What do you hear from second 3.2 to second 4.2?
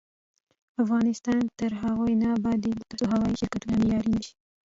شرکتونه معیاري